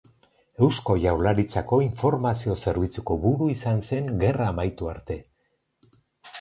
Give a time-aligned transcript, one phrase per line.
[0.67, 5.23] Eusko Jaurlaritzako informazio zerbitzuko buru izan zen gerra amaitu arte.